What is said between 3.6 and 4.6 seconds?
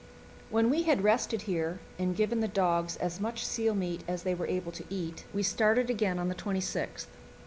meat as they were